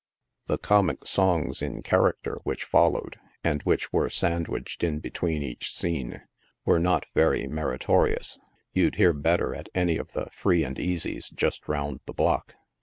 [0.47, 6.23] The comic songs in character which followed, and which were sandwiched in between each scene,
[6.65, 8.39] were not very meritorious—
[8.73, 12.55] you'd hear better at any of the Free and Easy's just round the block.